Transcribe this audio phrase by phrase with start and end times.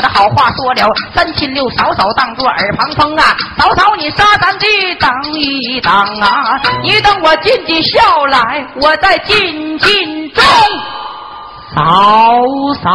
[0.00, 4.66] 我的好话说了，三亲六嫂嫂当作耳旁风啊，嫂嫂你杀咱的
[4.98, 10.42] 等一等啊，你等我尽尽孝来，我再尽尽忠，
[11.74, 12.42] 嫂
[12.82, 12.90] 嫂。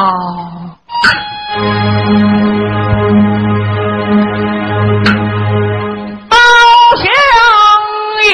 [6.27, 6.35] 包
[6.97, 7.05] 相
[8.25, 8.33] 爷，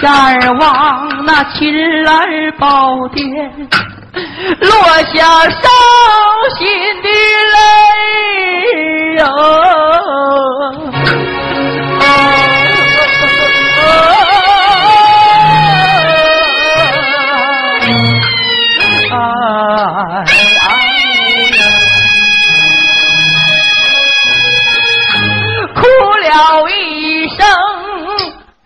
[0.00, 1.74] 眼望那亲
[2.06, 3.26] 儿宝殿。
[4.60, 4.72] 落
[5.14, 5.62] 下伤
[6.58, 6.60] 心
[7.02, 7.08] 的
[7.54, 7.56] 泪
[9.18, 9.22] 哟。
[12.00, 12.02] 哎
[25.74, 25.80] 哭
[26.20, 27.38] 了一声，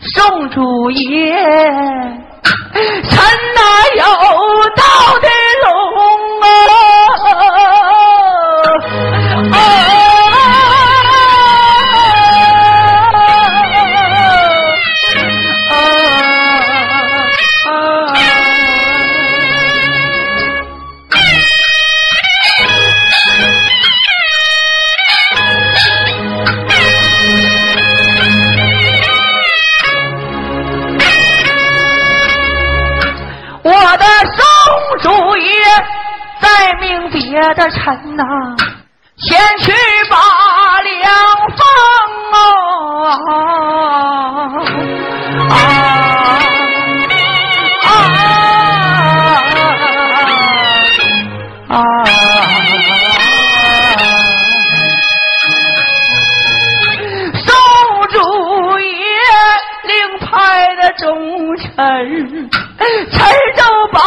[0.01, 1.35] 宋主爷，
[2.73, 3.54] 臣
[37.75, 38.23] 臣呐，
[39.17, 39.73] 前去
[40.11, 40.17] 把
[40.81, 41.03] 粮
[41.57, 41.61] 放
[42.33, 42.39] 哦。
[45.51, 45.53] 啊
[47.81, 47.89] 啊
[51.69, 51.77] 啊！
[57.45, 57.49] 宋
[58.09, 58.17] 主
[58.79, 58.95] 爷
[59.85, 60.27] 领派
[60.77, 61.03] 的忠
[61.57, 61.65] 臣，
[63.11, 63.15] 臣
[63.57, 63.99] 就把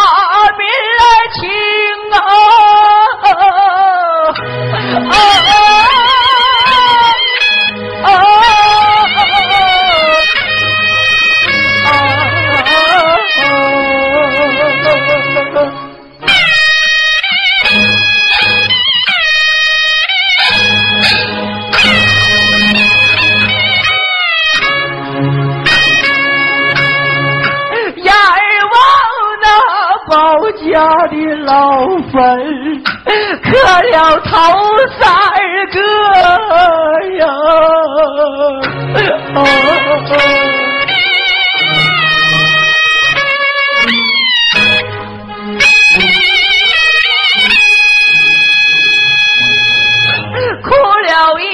[50.63, 50.69] 哭
[51.03, 51.45] 了一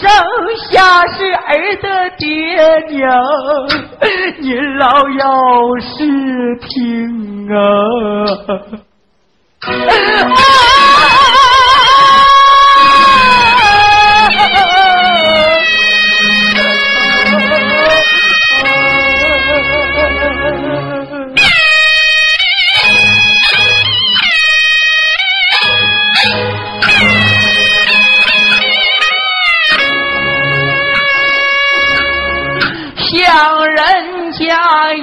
[0.00, 0.08] 声，
[0.70, 1.50] 吓是儿
[1.82, 1.86] 的
[2.16, 2.26] 爹
[2.90, 3.04] 娘，
[4.40, 4.46] 您
[4.78, 4.86] 老
[5.18, 5.24] 要
[5.80, 5.86] 是
[6.68, 6.74] 听
[7.54, 7.56] 啊！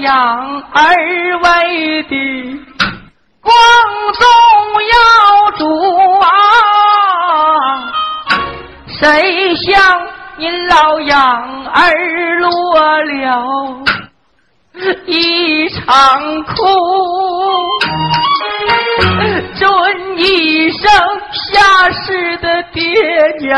[0.03, 0.83] 养儿
[1.43, 2.15] 为的
[3.41, 3.53] 光
[4.13, 4.25] 宗
[4.91, 4.95] 耀
[5.57, 5.63] 祖
[6.19, 6.27] 啊，
[8.87, 13.81] 谁想您老养儿落了
[15.05, 16.53] 一场哭，
[19.55, 20.91] 尊一声
[21.31, 22.83] 下世的爹
[23.39, 23.55] 娘，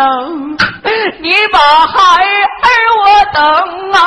[1.22, 1.58] 你把
[1.88, 2.24] 孩
[2.62, 2.68] 儿
[3.02, 3.42] 我等
[3.94, 4.00] 啊。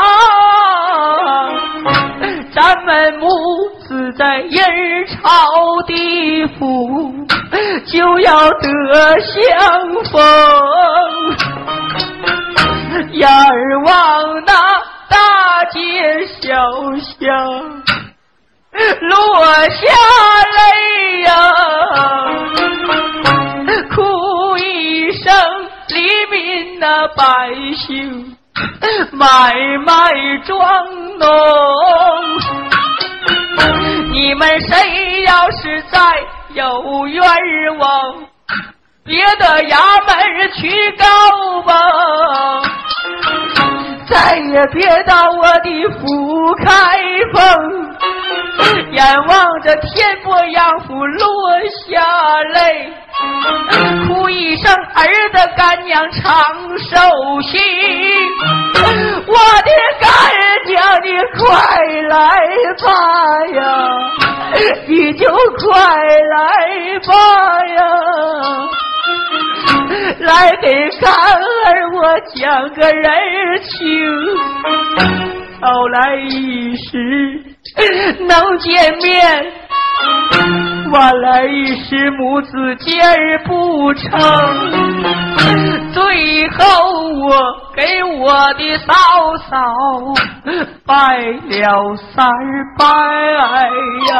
[2.60, 3.28] 咱们母
[3.86, 4.58] 子在阴
[5.06, 7.14] 曹地府
[7.86, 10.20] 就要得相逢，
[13.12, 14.52] 眼儿望那
[15.08, 16.50] 大街小
[16.98, 17.22] 巷
[19.02, 19.78] 落下
[20.56, 21.30] 泪呀，
[23.94, 25.32] 哭一声
[25.90, 25.94] 黎
[26.32, 27.22] 民那百
[27.76, 28.36] 姓。
[29.12, 29.54] 买
[29.86, 29.92] 卖
[30.46, 30.86] 庄
[31.18, 31.26] 农，
[34.12, 35.98] 你们谁要是再
[36.54, 37.22] 有冤
[37.78, 38.14] 枉，
[39.04, 39.76] 别的衙
[40.06, 41.04] 门去告
[41.62, 41.72] 吧，
[44.08, 46.98] 再也别到我的府开
[47.34, 47.36] 封，
[48.92, 52.92] 眼望着天波杨府落下泪。
[54.06, 56.32] 哭一声，儿的干娘长
[56.78, 56.96] 寿
[57.42, 57.58] 喜，
[59.26, 59.34] 我
[59.64, 59.70] 的
[60.00, 60.08] 干
[60.66, 61.46] 叫你快
[62.08, 62.16] 来
[62.84, 62.86] 吧
[63.54, 63.60] 呀，
[64.86, 65.26] 你就
[65.58, 65.66] 快
[66.04, 67.08] 来吧
[67.66, 67.78] 呀。
[70.20, 73.08] 来给干儿我讲个人
[73.62, 73.78] 情，
[75.60, 76.88] 好来一时
[78.20, 79.52] 能见面，
[80.90, 82.50] 晚来一时母子
[82.80, 82.92] 皆
[83.46, 84.10] 不成。
[85.92, 86.64] 最后
[87.14, 87.36] 我
[87.74, 88.92] 给我的嫂
[89.50, 89.56] 嫂
[90.86, 91.18] 拜
[91.48, 92.30] 了三
[92.78, 92.84] 拜
[94.08, 94.14] 呀。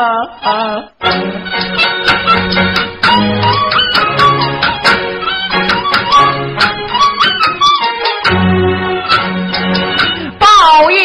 [10.38, 10.96] 抱一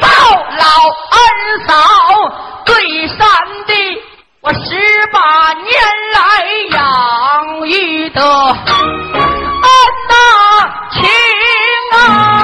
[0.00, 0.06] 抱
[0.58, 0.66] 老
[1.10, 1.14] 二
[1.66, 1.70] 嫂，
[2.64, 3.18] 对山
[4.44, 4.58] 我十
[5.12, 5.72] 八年
[6.14, 6.20] 来
[6.70, 8.58] 养育的恩
[10.08, 10.14] 呐
[10.90, 11.00] 情
[11.92, 12.41] 啊。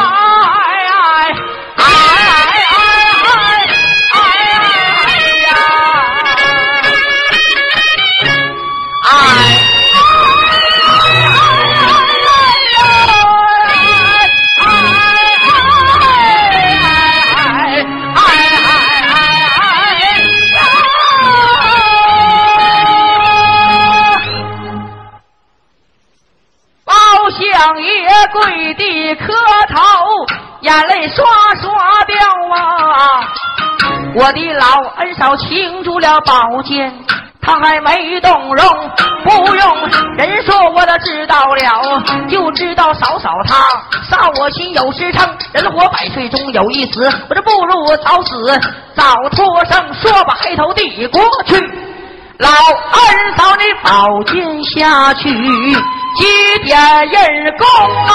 [29.14, 29.32] 磕
[29.68, 29.80] 头，
[30.60, 31.24] 眼泪刷
[31.60, 32.16] 刷掉
[32.54, 33.24] 啊！
[34.14, 36.20] 我的老恩嫂擒住了。
[36.20, 36.92] 宝剑，
[37.40, 38.90] 他还没动容，
[39.24, 43.56] 不用人说我都知道了，就知道嫂嫂她
[44.10, 48.60] 杀我心有时称，人活百岁终有一死，我这不如早死
[48.94, 49.94] 早脱生。
[49.94, 51.54] 说把黑头递过去，
[52.38, 55.28] 老恩嫂你宝剑下去。
[56.16, 56.24] 几
[56.64, 56.78] 点
[57.08, 57.66] 人工
[58.06, 58.12] 啊！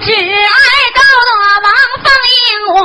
[0.00, 0.56] 只爱
[0.94, 1.32] 高大
[1.62, 1.66] 王
[2.02, 2.42] 凤英，
[2.74, 2.76] 我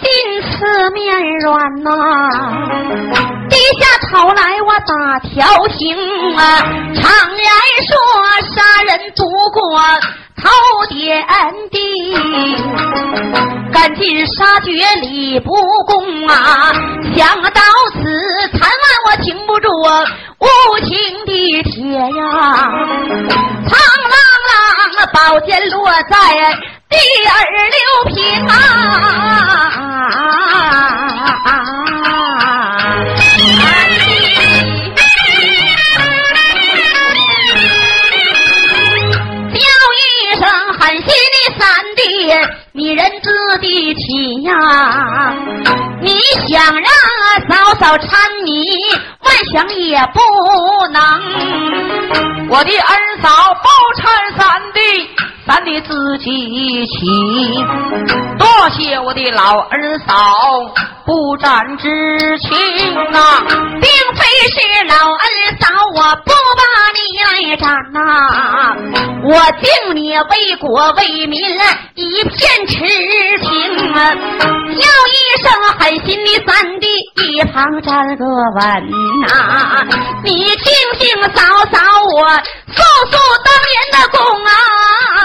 [0.00, 0.02] 心
[0.42, 0.52] 慈
[0.90, 1.04] 面
[1.40, 1.48] 软
[1.82, 1.88] 呐。
[3.48, 5.32] 低下头来我打条
[5.68, 5.78] 情
[6.36, 6.40] 啊，
[6.94, 7.02] 常
[7.36, 7.46] 言
[7.88, 7.92] 说
[8.54, 9.20] 杀人不
[9.52, 9.60] 过。
[10.44, 10.50] 头
[10.90, 11.24] 点
[11.70, 11.78] 地，
[13.72, 14.70] 赶尽杀绝
[15.00, 15.54] 理不
[15.86, 16.70] 公啊！
[17.16, 17.48] 想到
[17.94, 17.98] 此，
[18.52, 19.68] 贪玩我停不住
[20.38, 20.46] 无
[20.80, 20.92] 情
[21.24, 22.28] 的铁呀！
[23.66, 23.72] 苍
[24.04, 24.12] 啷
[24.44, 26.12] 啷，宝剑落在
[26.90, 26.96] 第
[27.26, 27.32] 二
[27.70, 27.80] 六
[28.14, 28.14] 平
[28.46, 28.52] 啊！
[42.72, 45.34] 你人自地起呀，
[46.00, 46.84] 你想让
[47.48, 48.82] 嫂嫂搀你，
[49.20, 50.20] 万想也不
[50.88, 51.02] 能。
[52.48, 53.28] 我的二嫂
[53.62, 54.02] 包搀
[54.36, 54.80] 三弟，
[55.46, 56.94] 三弟自己起。
[58.38, 60.14] 多谢我的老二嫂
[61.04, 62.50] 不斩之情
[63.12, 63.42] 啊，
[63.80, 65.26] 并非是老二
[65.60, 66.62] 嫂我不把
[66.94, 66.98] 你
[67.50, 67.98] 来斩呐，
[69.22, 71.40] 我敬你为国为民
[71.94, 72.54] 一片。
[72.66, 74.82] 痴情啊，叫
[75.12, 75.46] 一声
[75.78, 76.86] 狠心的三弟，
[77.22, 79.86] 一旁站个稳呐。
[80.24, 81.78] 你听听嫂嫂
[82.16, 82.30] 我
[82.72, 84.50] 诉诉当年的功啊。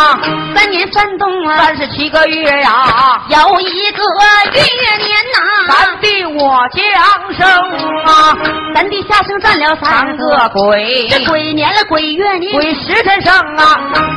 [0.00, 0.18] 啊，
[0.54, 4.02] 三年三冬啊，三十七个月呀，有一个
[4.54, 4.62] 月
[4.96, 5.38] 年呐。
[5.68, 6.80] 咱的我降
[7.36, 7.46] 生
[8.06, 8.34] 啊，
[8.74, 13.62] 咱的下生占了三个鬼，这鬼年了鬼月年，鬼时辰生啊。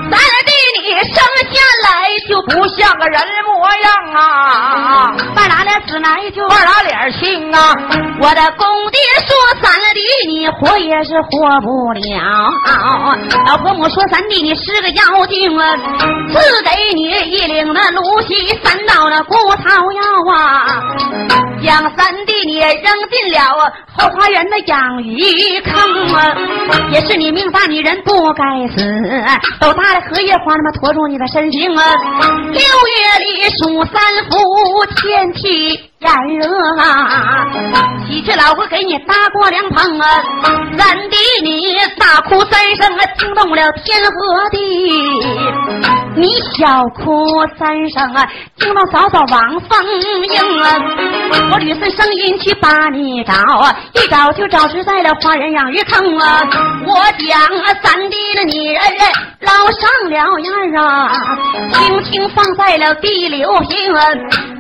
[0.10, 0.53] 三弟你
[1.00, 1.16] 生
[1.52, 7.76] 下来就不像个人模样啊，半拉脸死来就半拉脸青啊。
[8.22, 12.52] 我的公爹说三弟你活也是活不了，
[13.48, 14.04] 老婆母说。
[14.14, 15.76] 三弟，你是个妖精啊！
[16.30, 20.66] 赐给你一领那芦席三道的骨头药啊，
[21.64, 25.74] 将三弟你扔进了后花园的养鱼坑
[26.14, 26.36] 啊！
[26.92, 28.44] 也是你命大，女人不该
[28.76, 28.84] 死。
[29.60, 31.84] 斗大的荷叶花，那么驮住你的身形啊！
[32.52, 35.90] 六月里数三伏，天气。
[36.04, 36.46] 炎热
[36.82, 37.48] 啊！
[38.10, 40.22] 喜鹊老婆给你搭过凉棚啊，
[40.78, 46.03] 三弟你大哭三声啊，惊动了天和地。
[46.16, 47.26] 你小哭
[47.58, 48.28] 三声啊，
[48.58, 49.84] 惊到嫂嫂王凤
[50.30, 50.80] 英啊！
[51.52, 56.42] 我吕孙声音去把你找啊，一找就找实在了花人养鱼坑啊！
[56.86, 57.40] 我将
[57.82, 58.82] 三弟的女人
[59.42, 61.12] 捞上了眼啊，
[61.74, 64.02] 轻轻放在了地流平啊，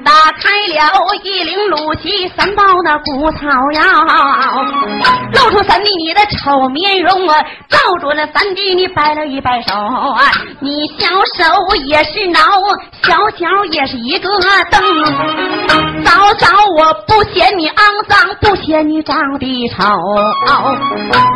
[0.03, 3.83] 打开了一领卤鸡三包那骨草药，
[5.33, 11.07] 露出三弟你的丑面容啊，照住了三弟你摆了一摆手啊，你小
[11.37, 11.42] 手
[11.85, 12.39] 也是挠，
[13.03, 14.29] 小脚也是一个
[14.71, 14.81] 蹬。
[16.03, 16.47] 早早，
[16.77, 19.83] 我不嫌你肮脏，不嫌你长得丑，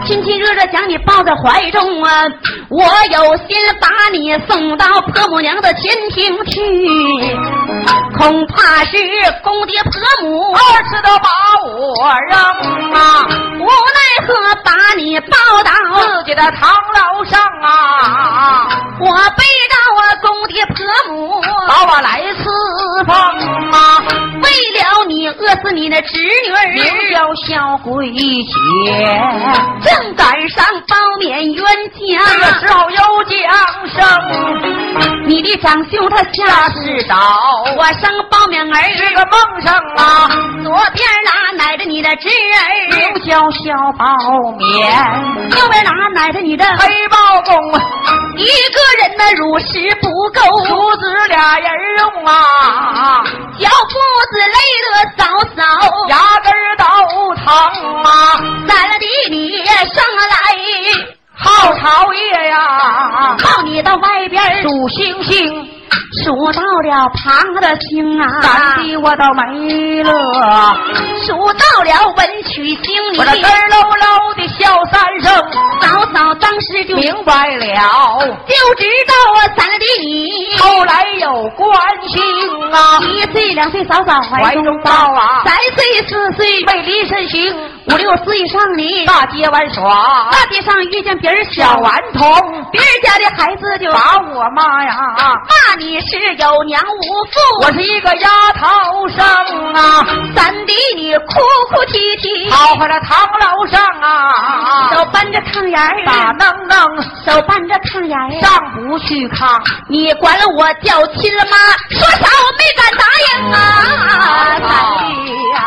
[0.05, 2.25] 亲亲热热将你抱在怀中啊，
[2.69, 6.61] 我有心把你送到婆母娘的前厅去，
[8.17, 8.97] 恐怕是
[9.43, 11.27] 公爹婆母二次都把
[11.65, 12.37] 我扔
[12.93, 13.27] 啊，
[13.71, 14.33] 奈何
[14.63, 18.67] 把你抱到自己的堂楼上啊，
[18.99, 20.75] 我背着我公爹婆
[21.13, 23.15] 母把我来伺奉
[23.71, 24.03] 啊，
[24.41, 28.51] 为了你饿死你的侄女儿，名叫小桂姐，
[29.83, 31.99] 正赶上包勉冤家，
[32.31, 33.35] 这个时候有降
[33.93, 33.99] 生，
[35.27, 37.15] 你的长兄他下世早
[37.77, 38.77] 我生包勉儿。
[38.97, 40.27] 是个梦生啊，
[40.63, 44.05] 左边哪奶着你的侄儿，名叫小包
[44.57, 44.87] 棉，
[45.49, 47.55] 右边拿奶着你的黑包公，
[48.37, 53.23] 一个人的乳食不够，父子俩人用啊，
[53.57, 53.93] 小父
[54.31, 55.23] 子累得早
[55.55, 55.63] 早，
[56.07, 56.83] 牙根儿都
[57.35, 57.45] 疼
[58.03, 58.07] 啊，
[58.67, 60.33] 咱了的你上来，
[61.35, 65.69] 好朝夜呀，靠你到外边数星星。
[66.23, 70.11] 数到了旁的星啊，咱的我倒没了，
[71.25, 75.33] 数到了文曲星，我这根儿喽喽的笑三声，
[75.81, 77.65] 嫂嫂当时就明白了，
[78.47, 81.71] 就知道啊，咱的你后来有关
[82.07, 82.19] 系
[82.71, 87.55] 啊，一岁两岁嫂嫂怀中抱啊，三岁四岁为离身行，
[87.85, 89.05] 五六岁上你。
[89.05, 92.29] 大街玩耍，大街上遇见别人小顽童，
[92.71, 99.25] 别人家的孩子就把我骂呀，骂你是有娘无父，我是一个丫头生
[99.73, 101.25] 啊，三弟你哭
[101.69, 111.57] 哭啼啼，跑回了堂楼上啊，手扳着炕沿儿，打弄弄，手扳着炕沿儿，上不去炕，你管了我叫亲了妈，
[111.89, 113.57] 说啥我没敢答应啊，
[114.59, 115.09] 三弟
[115.51, 115.66] 呀。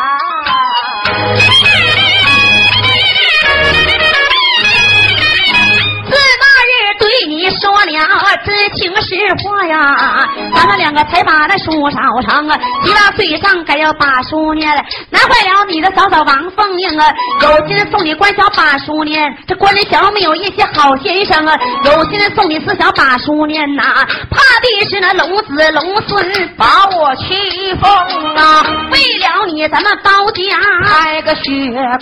[8.04, 17.06] 说了知情实话呀，咱们两个才把那书烧成啊，提到嘴上该要把书念了，难坏了你的嫂嫂王凤英啊，
[17.42, 23.82] 有心送你官小把书念，这官人小没有一些好先生啊，有心送你四小把书念呐，
[24.30, 30.42] 怕的是那龙子龙孙把我欺负啊，为了你咱们包家
[30.84, 31.42] 开个血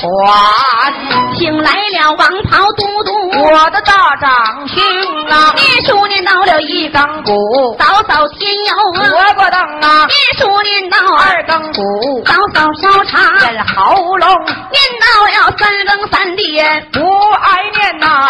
[0.00, 0.95] 馆，
[1.37, 4.83] 请来了王袍都督，我的大长兄
[5.28, 5.55] 啊。
[5.57, 14.28] 一书念到了一更鼓，嫂嫂添油萝卜灯啊；念书念到二更鼓，早早烧茶咽喉咙；
[14.71, 18.28] 念到了三更三点，不爱念呐。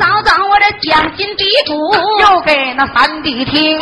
[0.00, 3.78] 早早我这讲心嘀咕，又给那三弟听。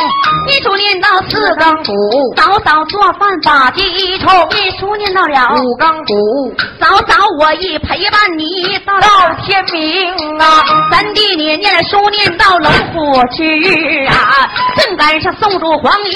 [0.49, 9.01] 一书念到四更鼓，早早做饭把鸡冲；一书念到了五更鼓，早早我一陪伴你到
[9.43, 10.63] 天明啊。
[10.91, 12.51] 三弟你念书念到。
[12.61, 16.13] 龙虎之日啊，正赶上宋主皇爷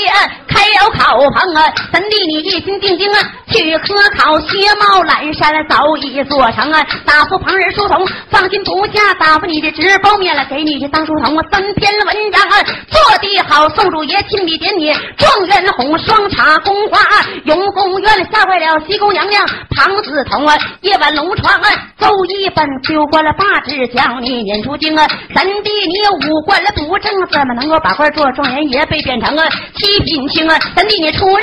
[0.47, 3.19] 开了考棚啊，三弟你一心定睛啊，
[3.51, 16.99] 去科考学帽蓝山早已做成啊，打发旁人书童放心不下，打发你的纸包面了，给你的当书童啊，三篇文章啊，做的好，宋主爷亲笔点你状元红双茶红花
[17.45, 29.45] 永宫院吓坏了西宫娘娘庞子彤啊，夜晚龙床啊，奏一本丢过了八字，叫你念出京啊，三弟你五官不正，怎么能够把官做状元爷被变成啊
[29.75, 30.59] 七品卿啊？
[30.75, 31.39] 三弟你出任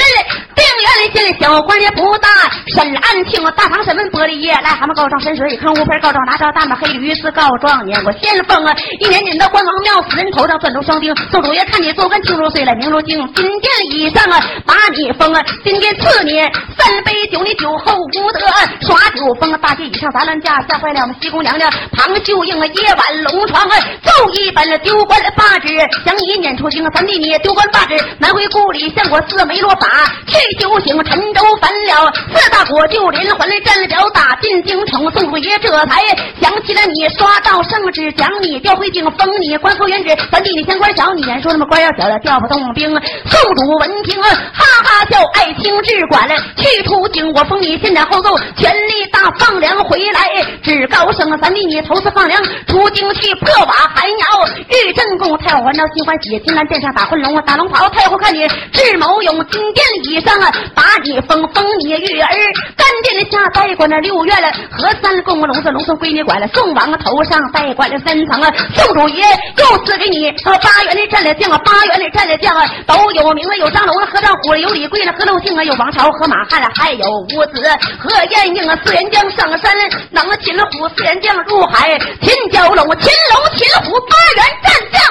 [0.55, 2.29] 定远县小官也不大，
[2.67, 8.75] 审案情大堂审问玻璃业，癞蛤蟆告状，深水坑乌盆告状，拿着大马黑驴子告状，念过先锋啊！
[8.99, 16.39] 一年年的关王庙死人头上钻出双钉，宋主爷看你做官清如水来明如镜，金殿以上啊把你封啊，今天赐你
[16.77, 18.39] 三杯酒，你酒后无德
[18.81, 19.59] 耍酒疯啊！
[19.61, 22.65] 大街以上砸烂架，吓坏了我们西宫娘娘庞秀英啊！
[22.65, 25.67] 夜晚龙床啊奏一本丢官八纸，
[26.05, 29.87] 想你念出京，三弟你丢官八纸，南回故里相国寺没落法，
[30.27, 36.01] 去修行陈州焚了四大国，就连环来占了表打进京城，宋祖爷这才
[36.41, 42.89] 想起了你，刷到圣旨，将你调回京，封你官复原职，三弟你嫌官小，你言说什么官要小了调不动兵，
[43.25, 62.27] 宋主闻听哈哈笑，爱卿治管了去出京，我封你先斩后奏，权力大放粮回来，只高声三弟你头次放粮出京去破瓦寒窑，玉正宫太后还着心欢喜，金銮殿上打混龙打龙袍，太后看你智谋勇，金殿以上啊把你封封你玉儿，
[62.75, 69.25] 干殿下再管那六院了，和三宫龙子龙孙归你管了，宋王头上再管了三层啊，宋主爷
[69.57, 77.63] 又赐给你八元的战略将啊，八元的战略将啊都有名了，有张龙啊，何兆虎有李贵了，何陋庆啊，有王朝和马汉了，还有五子
[77.99, 79.71] 何彦英啊，四员将上山
[80.11, 85.01] 能擒了虎，四员将入海擒蛟龙，擒龙擒虎八员战将，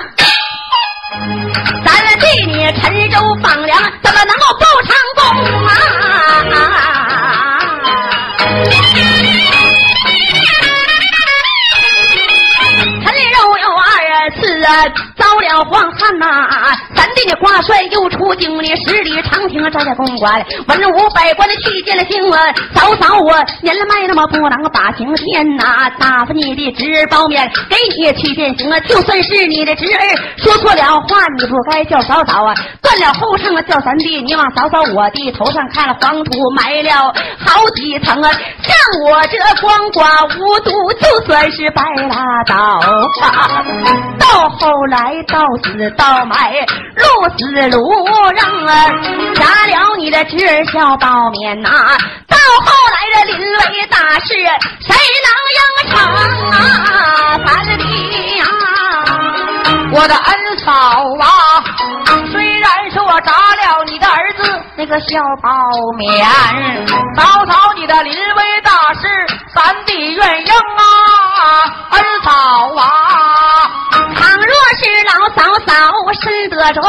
[1.84, 5.20] 咱替你陈州放粮，怎么能够不成功
[5.66, 5.70] 啊？
[13.04, 13.86] 陈州有二
[14.40, 14.40] 次。
[15.60, 16.48] 了黄汉呐，
[16.94, 22.40] 三弟的挂帅又出京了，十里长亭招待公馆，文武百官的去见了新闻！
[22.74, 28.80] 嫂嫂我年了迈那么不能把情天呐，打发你的侄儿包面，给你去见行啊！
[28.80, 30.00] 就算是你的侄儿
[30.38, 32.54] 说错了话，你不该叫嫂嫂啊！
[32.80, 37.12] 断了后秤啊，叫三弟，你往嫂嫂我的头上看了黄土埋了
[37.46, 38.30] 好几层啊！
[38.62, 38.72] 像
[39.04, 42.80] 我这光寡无独，就算是白拉倒！
[44.18, 45.10] 到后来。
[45.28, 46.52] 到死到埋，
[46.96, 47.04] 路
[47.36, 47.78] 死路
[48.34, 48.86] 让啊，
[49.34, 51.68] 砸了你的侄儿小包面呐！
[52.28, 54.34] 到后来的临危大事，
[54.80, 55.98] 谁能应承
[56.50, 57.38] 啊？
[57.46, 58.44] 三弟啊，
[59.92, 60.72] 我的恩嫂
[61.20, 61.24] 啊，
[62.32, 65.50] 虽然说我砸了你的儿子那个小包
[65.96, 66.26] 面，
[67.16, 69.08] 嫂嫂你的临危大事，
[69.54, 70.82] 三弟愿应啊，
[71.90, 72.30] 恩嫂
[72.76, 72.82] 啊。
[73.92, 75.72] 倘若是老嫂嫂
[76.22, 76.82] 身得重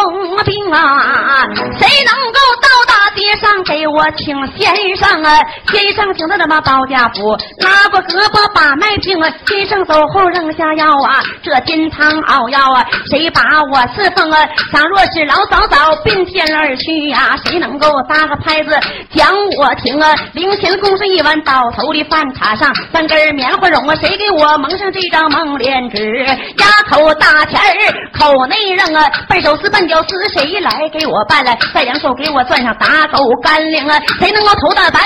[0.46, 1.44] 病啊，
[1.78, 5.40] 谁能够到大街上给我请先生啊？
[5.74, 9.30] 先生请到那么包家府，拉过胳膊把脉听啊。
[9.46, 13.42] 先生走后扔下药啊，这金汤熬药啊，谁把
[13.74, 14.48] 我侍奉啊？
[14.72, 18.80] 倘若是老嫂嫂并肩而去呀，谁能够搭个拍子
[19.14, 20.16] 讲我听啊？
[20.32, 26.26] 零钱公是一碗倒头的饭茶上三根棉花绒啊，谁给我蒙上这张蒙脸纸？
[26.58, 27.81] 丫头大钱儿。
[28.18, 31.56] 口内扔啊，半手撕半脚撕，谁来给我办了？
[31.74, 34.00] 再两手给我攥上打狗干粮啊！
[34.20, 35.00] 谁能够头大白？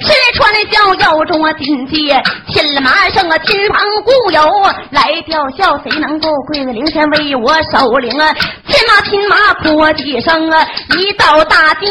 [0.00, 4.42] 身穿的小腰中啊金戒，亲了马生啊亲朋故友
[4.90, 8.32] 来吊孝，谁能够跪在灵前为我守灵啊？
[8.66, 10.66] 亲马亲马哭几声啊！
[10.98, 11.86] 一到大街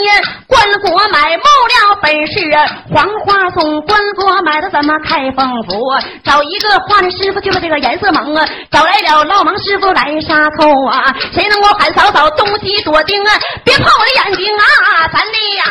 [0.47, 5.79] 关国买冒了本事啊，黄花松关国买的怎么开封府？
[6.23, 8.45] 找一个画的师傅就是这个颜色蒙啊！
[8.71, 11.13] 找来了老蒙师傅来丫头啊！
[11.33, 13.31] 谁能够喊嫂嫂东西躲丁啊？
[13.65, 14.63] 别碰我的眼睛啊！
[15.11, 15.65] 三弟呀，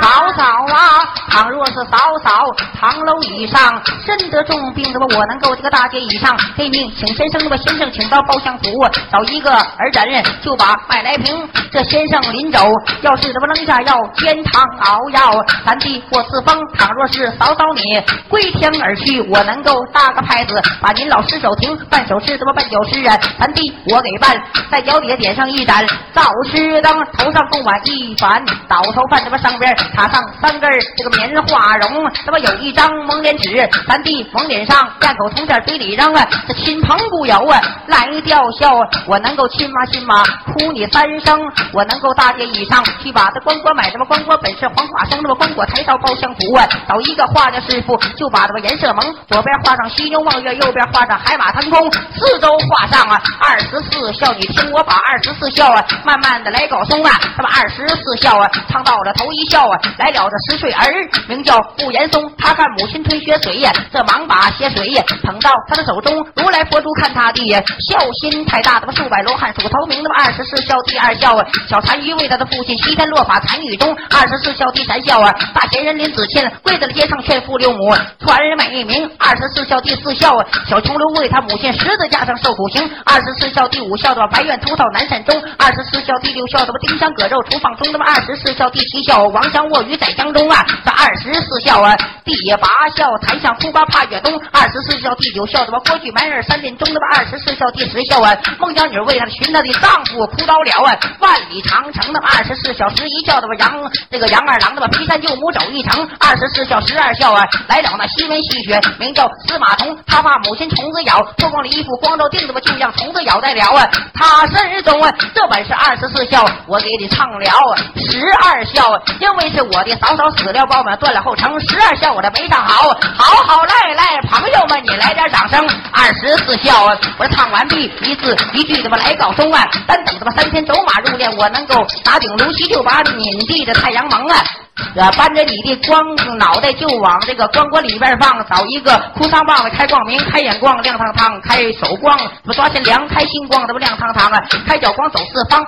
[0.00, 1.04] 嫂嫂啊！
[1.28, 2.46] 倘若是嫂嫂
[2.80, 8.70] 堂楼以上身得重病，那么我能够这个大街以上给命请先生，那么先生请到包厢府
[9.12, 11.48] 找一个儿人，就把脉来瓶。
[11.72, 12.64] 这先生临走，
[13.02, 16.56] 要是这么扔下药，煎汤熬药，三弟或四方。
[16.78, 23.18] 倘若是嫂嫂你归天而去，我能够搭个拍子，把您老尸首停，半首诗，这么半酒诗啊！
[23.38, 24.16] 三弟我我给。
[24.18, 24.34] 办，
[24.70, 41.38] 在脚底下点上一盏灶石灯，头上供碗一盘倒头饭，这么上边插上三根这个棉花绒，这么有一张蒙脸纸，咱弟蒙脸上咽口铜片，嘴里扔啊，这亲朋故友啊来吊孝啊，我能够亲妈亲妈哭你三声，
[41.72, 54.06] 我能够大街以上去把这关国买这么关国本是黄花生，那么关国抬到包厢府啊，找一个画家师傅就把这个颜色蒙，左边画上犀牛望月，右边画上海马腾空，四周画上啊二十十四。
[54.16, 57.10] 孝，你听我把二十四孝啊，慢慢的来搞松啊。
[57.36, 60.86] 他把二十四孝啊，唱到了头一孝啊，来了这十岁儿，
[61.28, 62.32] 名叫顾延松。
[62.38, 66.24] 他看母亲吞血水呀，这忙把血水呀捧到他的手中。
[66.36, 70.02] 如来佛珠看他的呀孝心太大，他妈数百罗汉数头名。
[70.02, 73.94] 那么二十四孝第二孝啊，小单于为他的父亲西天落法残狱中。
[74.10, 79.10] 二十四孝第三孝啊，大贤人林子谦跪在了街上劝父六母传美名。
[79.18, 82.88] 二十四孝第四孝啊，小穷流为他母亲十字架上受苦刑。
[83.04, 83.96] 二十四孝第五。
[83.96, 117.50] 孝的白院屠到南山中，二十四孝第六孝的么丁香割肉厨房中，那么二十四孝第七孝王祥卧鱼在江中啊，这二十四孝啊第八孝台上哭瓜怕月冬，二十四孝第九孝的吧过去埋儿三点钟那么二十四孝第十孝啊，孟姜女为她寻她的丈夫哭倒了啊，万里长城那么二十四孝十一孝的么杨这个杨二郎的吧劈山救母走一程，二十四孝十二孝啊，来了那西门戏雪名叫司马童，他怕母亲虫子咬，脱光了衣服光着腚子吧就让虫子咬在了啊，他身中啊，这本是二十四孝，我给你唱了
[117.96, 125.66] 十二孝，因为是我的嫂嫂死了，把我们断了后程，十二孝我这没唱好，好好来来，朋友们你来点掌声。
[125.92, 134.44] 二十四孝啊，我唱完毕，一字一句的吧来告终啊，单等他妈三天走马入殓，我能够打顶炉锡就把你地的太阳蒙啊。
[134.94, 145.64] 呃，搬着你的光脑袋就往这个光锅里边放，找一个哭丧棒子开光明，开眼光亮堂堂，开手光不抓心凉，开心光这不亮堂堂啊，开脚光走四方。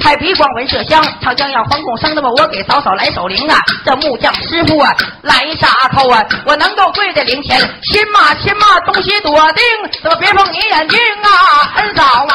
[0.00, 3.60] 开鼻光闻麝香，长江要黄贡生，那么我给嫂嫂来守灵啊！
[3.84, 4.90] 这木匠师傅啊，
[5.22, 6.24] 来杀头啊！
[6.46, 9.62] 我能够跪在灵前，亲妈亲妈，东西多定，
[10.02, 11.28] 怎么别碰你眼睛啊？
[11.76, 12.34] 恩嫂啊，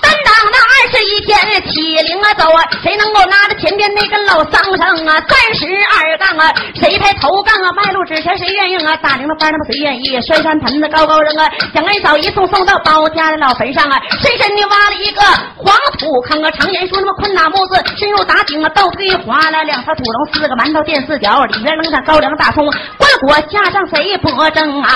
[0.00, 5.20] 等到那二十一天起灵啊走啊，谁能够拿着前边那根老桑绳啊？
[5.28, 7.72] 三十二杠啊，谁抬头杠啊？
[7.72, 8.96] 卖路纸钱谁愿意啊？
[9.02, 10.20] 大铃的班他们谁愿意？
[10.22, 15.20] 摔山盆子高高扔啊，将恩嫂一送送到包家的老坟上啊，深深的挖了一个
[15.56, 16.99] 黄土坑啊，常言说。
[17.00, 24.90] 那么坤大木字深入打井啊，倒推划了两条土龙，四个馒头垫四角，里边扔上高粱大葱，瓜果加上谁不争啊？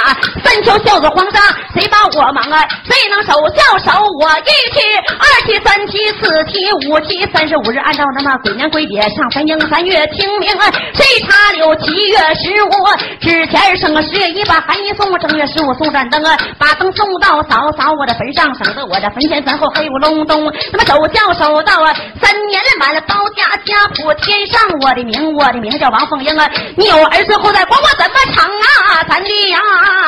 [0.45, 1.41] 三秋孝子皇上，
[1.73, 2.69] 谁把我忙啊？
[2.85, 4.81] 谁能守孝守我一七、
[5.19, 7.25] 二七、三七、四七、五七？
[7.33, 12.71] 三十五日按照那么鬼年鬼节上坟应三月清明啊，谁插柳七月十五
[13.19, 14.03] 之前生啊？
[14.03, 20.53] 十月一把寒衣送，正月十五送盏灯啊，把灯送到扫扫我的坟上，省得我的坟前坟后黑咕隆咚。
[20.71, 21.94] 那么守孝守到啊。
[22.21, 26.49] 三年了满了包家家谱添上我的名，我的名叫王凤英啊！
[26.77, 29.05] 你有儿子后代，管我怎么成啊？
[29.09, 29.59] 咱的呀！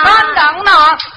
[0.05, 0.70] 三等呢，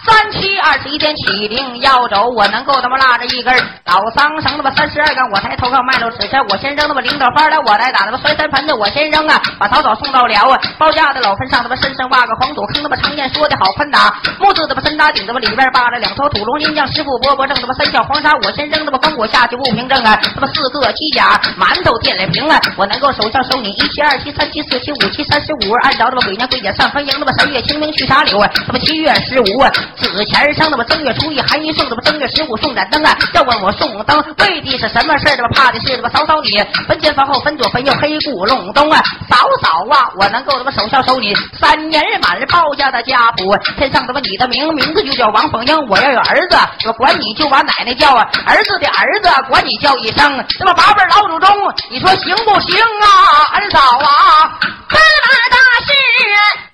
[0.06, 3.54] 三七二十一天起灵要走，我能够他妈拉着一根
[3.86, 9.42] 老桑绳，他妈三十二杆，我抬头上卖了纸钱，我先扔他妈领导班来，我来打他妈摔三盆子，我先扔啊！
[9.60, 10.60] 把草草送到了啊！
[10.78, 20.20] 包家的老坟上，他妈深深挖个黄土坑，他妈常言说的好喷打木字他妈深打顶，他妈里边扒了两头土龙金将师傅波波正，他妈三笑黄沙，我先扔他妈风我下去不平正啊！
[20.36, 20.90] 他妈四个。
[21.00, 22.60] 机甲馒头垫来平啊！
[22.76, 28.50] 我能够手上收你一七二七三七四七五七三十五，按照这么鬼年鬼节上坟迎那么三月清明去啥柳啊？
[28.68, 33.16] 那么七月十五啊，子钱生那么正月初一寒衣送那么正月十五送盏灯啊！
[33.34, 35.36] 要问我送灯为的是什么事儿？
[35.38, 39.02] 那么怕的是那么嫂嫂你分前分后分左分右黑咕隆咚啊！
[39.30, 45.78] 嫂嫂啊，我能够那么手下收你三年满包家的家谱，添上他妈你的名名字就叫王凤英。
[45.88, 48.28] 我要有儿子，我管你就把奶奶叫啊！
[48.46, 50.74] 儿子的儿子管你叫一声那么。
[50.80, 53.52] 八辈老祖宗，你说行不行啊？
[53.52, 54.58] 二嫂啊，
[54.88, 55.92] 这么大事，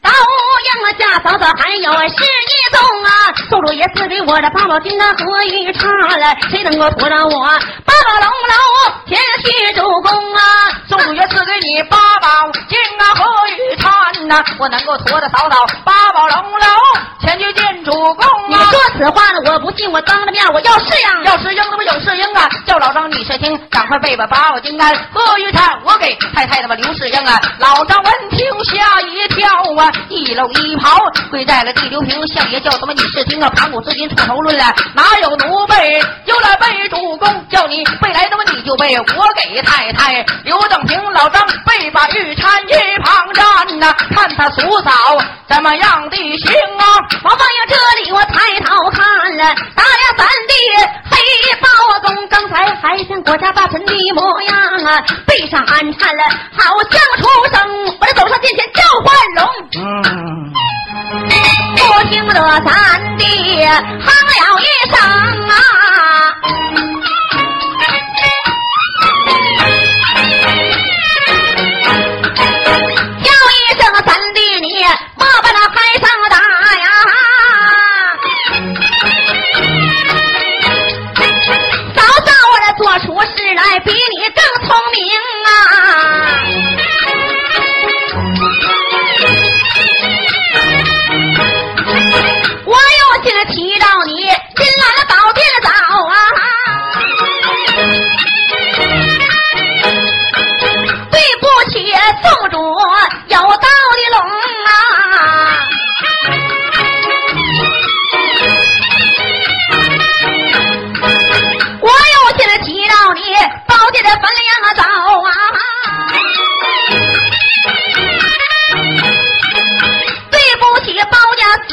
[0.03, 0.09] 都
[0.67, 3.09] 应了家嫂子还有十一宗啊。
[3.49, 7.45] 宋主爷赐给我的八宝金啊和玉叉了，谁能够驮着我
[7.83, 8.55] 八宝龙楼
[9.07, 10.41] 前去主公啊？
[10.87, 12.29] 宋主爷赐给你八宝
[12.69, 13.89] 金啊和玉叉
[14.27, 16.67] 呐，我能够驮着嫂嫂八宝龙楼
[17.21, 18.47] 前去见主公啊。
[18.47, 22.49] 你说此话呢，我不信，我当着面我要试应，要试应，那么有试应啊？
[22.65, 23.95] 叫老张你是听，赶快。
[24.05, 27.41] 背吧，把我金丹喝玉蝉，我给太太他妈刘世英啊！
[27.59, 30.99] 老张闻听吓一跳啊，一搂一袍
[31.31, 33.49] 跪在了地刘平，相爷叫他妈你是听啊？
[33.55, 35.73] 盘古至今出头论了，哪有奴婢
[36.25, 37.47] 又来背主公？
[37.49, 41.01] 叫你背来他妈你就背，我给太太刘正平。
[41.13, 44.91] 老张背把玉蝉一旁站呐，看他叔嫂
[45.47, 46.83] 怎么样的行啊？
[47.23, 49.43] 我放有这里，我抬头看了，
[49.75, 50.53] 打了三弟
[51.11, 51.13] 黑
[51.59, 51.67] 豹
[52.03, 53.83] 公，刚才还像国家大臣。
[53.85, 56.23] 的模样啊，背上安颤了，
[56.57, 57.55] 好像出生。
[57.99, 59.45] 我这走上殿前叫唤龙，
[61.75, 62.33] 不听得
[62.63, 63.23] 三弟
[63.65, 64.95] 哼了一声
[65.49, 65.53] 啊，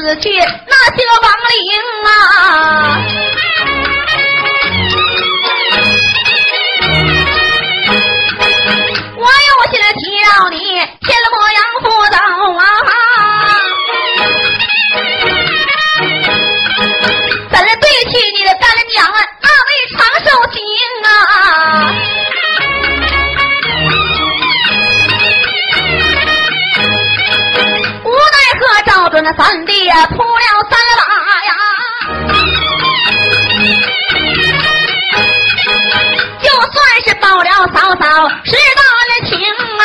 [0.02, 1.58] 死去那些亡灵
[2.04, 2.10] 啊！
[9.14, 12.16] 我又前来欺扰你，见了莫阳夫的。
[29.22, 30.24] 那三弟呀扑了
[30.68, 31.02] 三把
[31.46, 31.54] 呀，
[36.42, 36.74] 就算
[37.06, 39.38] 是报了嫂嫂是大人情
[39.78, 39.80] 啊。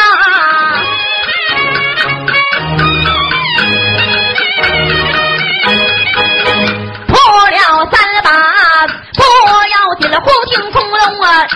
[7.08, 7.16] 破
[7.52, 7.58] 了
[7.92, 8.28] 三把，
[9.14, 9.22] 不
[9.70, 11.48] 要紧了，忽听空中啊，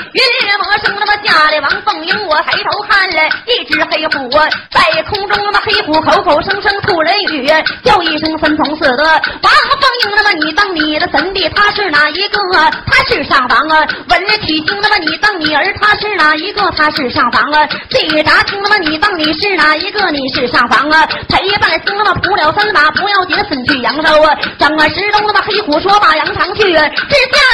[1.32, 3.16] 那么家里王凤英，我抬头看了
[3.46, 7.48] 一只黑虎啊，在空中那么黑虎口口声声吐人语，
[7.84, 9.04] 叫一声分从似的。
[9.04, 12.40] 王凤英那么你当你的神弟，他是哪一个？
[12.86, 16.70] 他是上房啊，文体行那么你当你儿，他是哪一个？
[16.72, 20.12] 他是上房啊，地扎听那么你当你是哪一个？
[20.12, 26.84] 你是上房啊，陪伴行那么扑了三马，不要紧分去阳寿啊，整个石头那么黑虎说罢扬长去，之下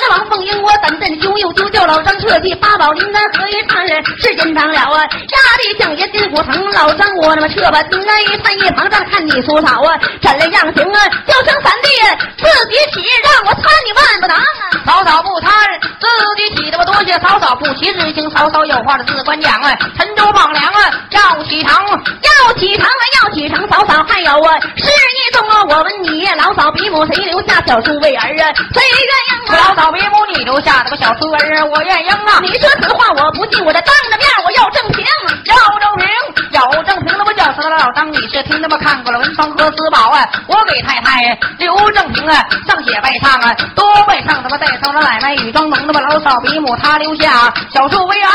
[0.02, 11.00] 的王凤英我等阵休又就叫老张设计八宝灵丹何一看是紧张了啊，压地将爷金虎疼老张我那么撤吧，金安一看一旁站看你叔嫂啊，怎了样行啊？
[11.28, 11.90] 叫声三弟
[12.38, 14.44] 自己起，让我参你万不能啊！
[14.86, 15.52] 嫂嫂不参，
[16.00, 19.76] 自己起的我，多谢嫂嫂不起日行，嫂嫂有话的自管讲啊。
[19.98, 23.04] 陈州放粮啊，要起堂，要起堂啊，
[23.38, 28.50] 要启程，嫂嫂还有啊，是你中啊，我问你，老嫂比母谁留下小叔为儿啊？
[28.74, 29.58] 谁愿意啊？
[29.68, 32.40] 老嫂比母你留下那个小叔儿，我愿意啊。
[32.42, 35.06] 你说此话我不信，我这当着面我要正平，
[35.46, 36.08] 要正平，
[36.52, 40.30] 要正平，那么叫死了老张，你是听他妈看过了文房和四宝啊？
[40.46, 48.30] 我给太太刘正平啊，上写拜唱啊，多拜唱他妈带上了奶奶雨庄农那么老嫂比母他留下小叔为儿，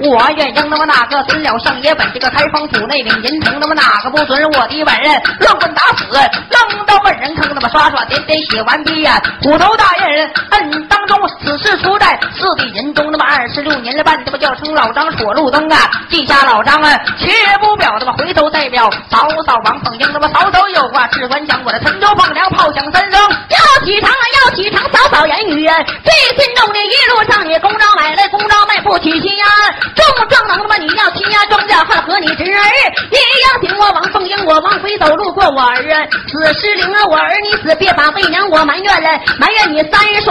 [0.00, 15.78] 我愿应那么哪个准了上爷本这个开封府内领银城那么哪个不准我的本人乱棍打死，扔到本人坑那么刷刷点点写完毕呀，虎头大人摁当中，此事出在四弟人中那么二十六年了半，他妈叫称老张锁路灯啊，
[16.10, 29.44] 记下老张啊，且不表他妈回头再代表嫂嫂王凤英那么嫂嫂有话只管讲，我的陈州放粮炮响三声，要启程啊，要启程，嫂嫂言语啊，最心中的一路上你公招买来，公招卖不起亲呀，
[29.94, 32.62] 重正能那么你要亲呀，庄稼汉和你侄儿
[33.10, 40.30] 一样行我王凤英，我往回走路过我儿啊，死失灵啊，我儿你死别把为娘我埋怨了，埋怨你三叔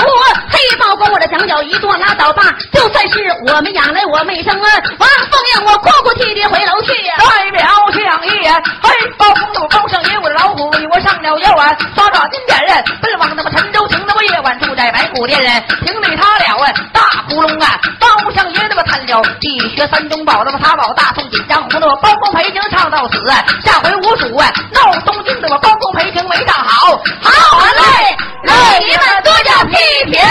[0.50, 2.42] 黑豹公我的墙角一跺拉倒吧，
[2.72, 4.68] 就算是我们养来我没生啊，
[4.98, 14.54] 王凤英我哭哭啼啼回楼去呀、代表去相爷，嘿，包公路高上爷，我的老虎我上了腰啊，刷刷金点人，奔往那么陈州城，那么夜晚。
[14.64, 15.52] 住在白虎殿人，
[15.84, 23.26] 平对他了啊，大窟窿啊，包相爷那么贪了，地学三中宝那么他宝大宋锦江湖那么包公陪情唱到死，
[23.66, 28.54] 下回五鼠啊，闹东京那么包公陪情没唱好，好嘞，累
[28.88, 30.22] 你们多加批评。